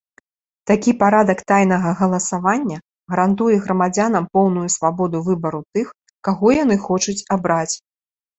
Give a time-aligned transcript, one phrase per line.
[0.69, 2.77] Такі парадак тайнага галасавання
[3.13, 5.87] гарантуе грамадзянам поўную свабоду выбару тых,
[6.31, 7.71] каго яны хочуць абраць.